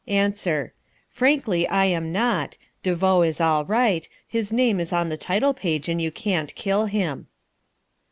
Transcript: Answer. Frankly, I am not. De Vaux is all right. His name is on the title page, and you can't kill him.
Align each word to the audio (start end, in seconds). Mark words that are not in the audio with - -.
Answer. 0.07 0.73
Frankly, 1.09 1.67
I 1.67 1.85
am 1.85 2.11
not. 2.11 2.57
De 2.81 2.95
Vaux 2.95 3.21
is 3.23 3.39
all 3.39 3.65
right. 3.65 4.09
His 4.27 4.51
name 4.51 4.79
is 4.79 4.91
on 4.91 5.09
the 5.09 5.15
title 5.17 5.53
page, 5.53 5.87
and 5.87 6.01
you 6.01 6.09
can't 6.09 6.55
kill 6.55 6.87
him. 6.87 7.27